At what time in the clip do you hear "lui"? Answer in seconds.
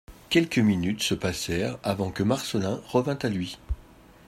3.29-3.59